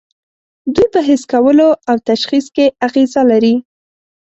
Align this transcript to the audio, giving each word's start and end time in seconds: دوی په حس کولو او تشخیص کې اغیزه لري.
دوی 0.73 0.87
په 0.93 0.99
حس 1.07 1.21
کولو 1.33 1.67
او 1.89 1.95
تشخیص 2.09 2.45
کې 2.55 2.65
اغیزه 2.87 3.21
لري. 3.31 3.55